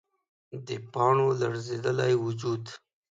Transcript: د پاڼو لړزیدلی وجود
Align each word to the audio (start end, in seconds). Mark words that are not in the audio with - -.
د 0.67 0.69
پاڼو 0.93 1.27
لړزیدلی 1.41 2.13
وجود 2.25 2.63